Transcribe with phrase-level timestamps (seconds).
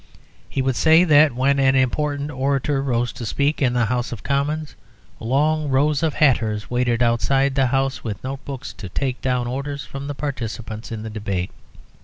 [0.49, 4.23] He would say that when an important orator rose to speak in the House of
[4.23, 4.73] Commons,
[5.19, 9.85] long rows of hatters waited outside the House with note books to take down orders
[9.85, 11.51] from the participants in the debate.